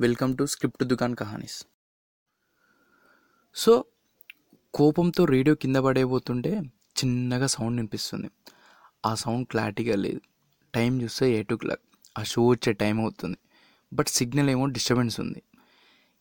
[0.00, 1.66] Welcome to script దుకాన్ కహానీస్.
[3.54, 3.84] So
[4.74, 6.60] కోపంతో radio కింద పడేయబోతుంటే
[6.98, 8.30] చిన్నగా సౌండ్ వినిపిస్తుంది.
[9.06, 10.20] ఆ సౌండ్ క్లారిటీగా లేదు.
[10.74, 11.80] టైం చూస్తే ఎయిట్ ఓ క్లాక్.
[12.18, 13.38] ఆ షో వచ్చే టైం అవుతుంది.
[13.92, 15.42] బట్ సిగ్నల్ ఏమో డిస్టర్బెన్స్ ఉంది.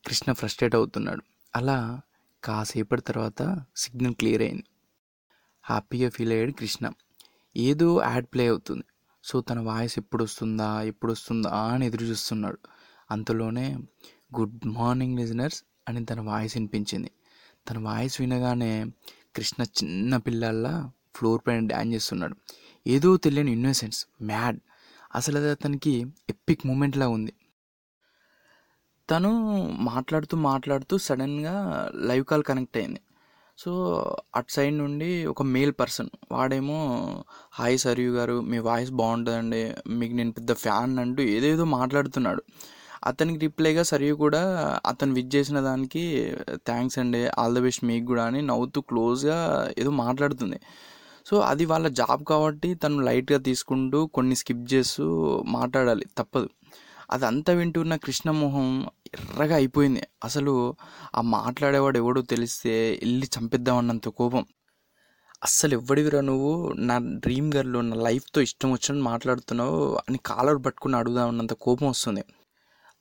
[0.08, 1.22] కృష్ణ ఫ్రస్ట్రేట్ అవుతున్నాడు.
[1.56, 2.02] అలా
[2.44, 4.64] కాసేపటి తర్వాత సిగ్నల్ క్లియర్ అయింది.
[5.64, 6.92] హ్యాపీగా ఫీల్ అయ్యాడు కృష్ణ.
[7.58, 8.84] ఏదో యాడ్ ప్లే అవుతుంది.
[9.24, 12.60] సో తన వాయిస్ ఎప్పుడు వస్తుందా ఎప్పుడు వస్తుందా అని ఎదురు చూస్తున్నాడు.
[13.12, 13.78] అంతలోనే
[14.39, 17.11] గుడ్ మార్నింగ్ లిజనర్స్ అని తన వాయిస్ వినిపించింది.
[17.70, 18.86] తన వాయిస్ వినగానే
[19.36, 22.36] కృష్ణ చిన్న పిల్లల్లా ఫ్లోర్ పైన డ్యాన్స్ చేస్తున్నాడు.
[22.87, 24.60] ఏదో తెలియని ఇన్నోసెన్స్ మ్యాడ్
[25.15, 27.34] అసలు అది అతనికి ఎపిక్ మూమెంట్లా ఉంది.
[29.10, 29.32] తను
[29.71, 33.00] మాట్లాడుతూ మాట్లాడుతూ సడన్గా లైవ్ కాల్ కనెక్ట్ అయింది.
[33.58, 33.72] సో
[34.36, 36.80] అటు సైడ్ నుండి ఒక మేల్ పర్సన్ వాడేమో
[37.53, 42.44] హాయ్ సరియు గారు మీ వాయిస్ బాగుంటుందండి మీకు నేను పెద్ద ఫ్యాన్ అంటూ ఏదేదో మాట్లాడుతున్నాడు.
[43.03, 44.41] అతనికి రిప్లైగా సరియు కూడా
[44.86, 47.28] అతను విజ్ చేసిన దానికి థ్యాంక్స్ అండి.
[47.39, 50.59] ఆల్ ద బెస్ట్ మీకు కూడా అని నవ్వుతూ క్లోజ్గా ఏదో మాట్లాడుతుంది.
[51.26, 55.06] సో అది వాళ్ళ జాబ్ కాబట్టి తను లైట్గా తీసుకుంటూ కొన్ని స్కిప్ చేస్తూ
[55.48, 56.06] మాట్లాడాలి.
[56.17, 56.50] తప్పదు.
[57.11, 60.04] అదంతా వింటున్న కృష్ణమోహం ఎర్రగా అయిపోయింది.
[60.23, 60.76] అసలు
[61.16, 64.45] ఆ మాట్లాడేవాడు ఎవడో తెలిస్తే వెళ్ళి చంపేద్దామన్నంత కోపం.
[65.44, 66.73] అస్సలు ఎవడివిరా నువ్వు?
[66.78, 72.23] నా డ్రీమ్ గర్ల్ నా లైఫ్తో ఇష్టం వచ్చినట్టు మాట్లాడుతున్నావు అని కాలర్ పట్టుకుని అడుగుదామన్నంత కోపం వస్తుంది.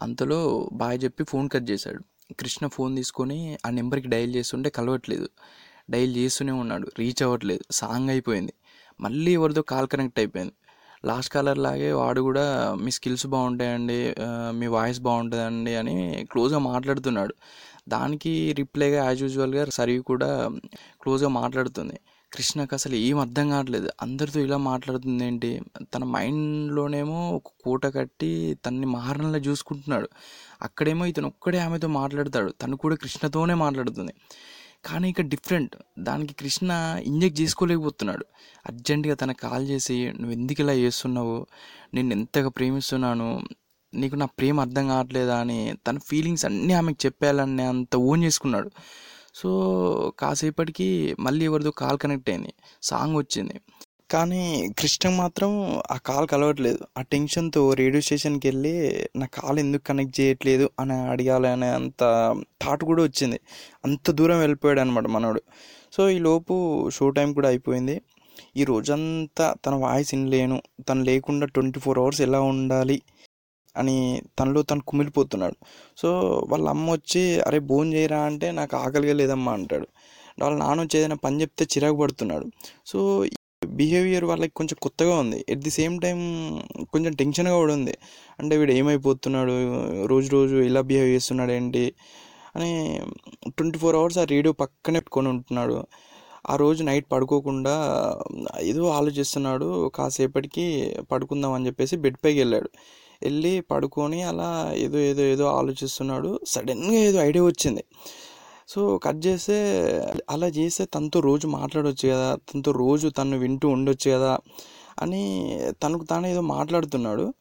[0.03, 2.01] అంతలో బాయ్ చెప్పి ఫోన్ కట్ చేశాడు.
[2.35, 5.29] కృష్ణ ఫోన్ తీసుకొని ఆ నెంబర్కి డైల్ చేస్తుంటే కలవట్లేదు.
[5.91, 6.91] డైల్ చేస్తూనే ఉన్నాడు.
[6.99, 7.65] రీచ్ అవ్వట్లేదు.
[7.71, 8.53] సాంగ్ అయిపోయింది.
[9.01, 10.53] మళ్ళీ ఎవరితో కాల్ కనెక్ట్ అయిపోయింది.
[11.05, 14.15] లాస్ట్ కాలర్ లాగే వాడు కూడా మీ స్కిల్స్ బాగుంటాయండి
[14.59, 17.35] మీ వాయిస్ బాగుంటుందండి అని క్లోజ్గా మాట్లాడుతున్నాడు.
[17.89, 20.51] దానికి రిప్లైగా యాజ్ యూజువల్గా సరి కూడా
[21.03, 22.01] క్లోజ్గా మాట్లాడుతుంది.
[22.33, 23.91] కృష్ణకు అసలు ఏం అర్థం కావట్లేదు.
[24.03, 25.61] అందరితో ఇలా మాట్లాడుతుంది ఏంటి?
[25.95, 30.09] తన మైండ్లోనేమో ఒక కూట కట్టి తనని మహారణలా చూసుకుంటున్నాడు.
[30.63, 32.51] అక్కడేమో ఇతను ఒక్కడే ఆమెతో మాట్లాడతాడు.
[32.63, 34.13] తను కూడా కృష్ణతోనే మాట్లాడుతుంది.
[34.85, 35.77] కానీ ఇక డిఫరెంట్.
[35.99, 38.27] దానికి కృష్ణ ఇంజెక్ట్ చేసుకోలేకపోతున్నాడు.
[38.67, 41.47] అర్జెంటుగా తన కాల్ చేసి నువ్వు ఎందుకు ఇలా చేస్తున్నావు?
[41.95, 43.41] నేను ఎంతగా ప్రేమిస్తున్నాను?
[43.95, 45.37] నీకు నా ప్రేమ అర్థం కావట్లేదా?
[45.37, 48.71] అని తన ఫీలింగ్స్ అన్నీ ఆమెకు చెప్పాలని అంత ఓన్ చేసుకున్నాడు.
[49.35, 52.53] సో కాసేపటికి మళ్ళీ ఎవరిదో కాల్ కనెక్ట్ అయింది.
[52.83, 53.61] సాంగ్ వచ్చింది.
[54.11, 56.79] కానీ కృష్ణ మాత్రం ఆ కాల్ కలవట్లేదు.
[56.99, 62.01] ఆ టెన్షన్తో రేడియో స్టేషన్కి వెళ్ళి నా కాల్ ఎందుకు కనెక్ట్ చేయట్లేదు అని అడగాలనే అంత
[62.63, 63.41] థాట్ కూడా వచ్చింది.
[63.85, 65.43] అంత దూరం వెళ్ళిపోయాడు అనమాట మనోడు.
[65.93, 68.01] సో ఈ లోపు షో టైం కూడా అయిపోయింది.
[68.57, 70.63] ఈ రోజంతా తన వాయిస్ వినలేను.
[70.89, 73.03] తను లేకుండా ట్వంటీ ఫోర్ అవర్స్ ఎలా ఉండాలి?
[73.77, 75.55] అని తనలో తను కుమిలిపోతున్నాడు.
[75.99, 79.87] సో వాళ్ళ అమ్మ వచ్చి అరే భోజనం చేయరా అంటే నాకు ఆకలిగా లేదమ్మా అంటాడు.
[80.43, 82.47] వాళ్ళ నాన్న వచ్చి ఏదైనా పని చెప్తే చిరాకు పడుతున్నాడు.
[82.87, 83.27] సో
[83.67, 85.45] బిహేవియర్ వాళ్ళకి కొంచెం కొత్తగా ఉంది.
[85.49, 86.19] ఎట్ ది సేమ్ టైం
[86.93, 87.99] కొంచెం టెన్షన్గా కూడా ఉంది.
[88.41, 89.51] అంటే వీడు ఏమైపోతున్నాడు?
[90.07, 91.95] రోజు రోజు ఇలా బిహేవ్ చేస్తున్నాడు ఏంటి?
[92.57, 93.01] అని
[93.49, 95.87] ట్వంటీ ఫోర్ అవర్స్ ఆ రేడియో పక్కనే పెట్టుకొని ఉంటున్నాడు.
[96.51, 97.75] ఆ రోజు నైట్ పడుకోకుండా
[98.61, 99.89] ఏదో ఆలోచిస్తున్నాడు.
[99.89, 102.71] కాసేపటికి పడుకుందాం అని చెప్పేసి బెడ్ పైకి వెళ్ళాడు.
[103.23, 106.41] వెళ్ళి పడుకొని అలా ఏదో ఏదో ఏదో ఆలోచిస్తున్నాడు.
[106.47, 107.85] సడన్గా ఏదో ఐడియా వచ్చింది.
[108.69, 109.57] సో కట్ చేస్తే
[110.31, 114.39] అలా చేస్తే తనతో రోజు మాట్లాడవచ్చు కదా తనతో రోజు తను వింటూ ఉండొచ్చు కదా
[114.99, 115.23] అని
[115.83, 117.35] తనకు తాను ఏదో మాట్లాడుతున్నాడు.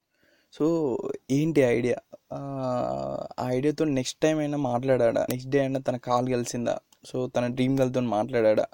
[0.54, 0.98] సో
[1.32, 1.96] ఏంటి ఐడియా?
[2.34, 6.80] ఆ ఐడియాతో నెక్స్ట్ టైం అయినా మాట్లాడా నెక్స్ట్ డే అయినా తన కాల్ కలిసిందా?
[7.06, 8.66] సో తన డ్రీమ్ గర్ల్తో మాట్లాడా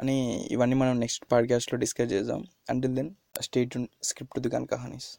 [0.00, 2.44] అని ఇవన్నీ మనం నెక్స్ట్ పాడ్కాస్ట్లో డిస్కస్ చేద్దాం.
[2.70, 3.10] అంటిల్ దెన్
[3.40, 5.18] స్టేట్ స్క్రిప్ట్ దుకాన్ కహానీస్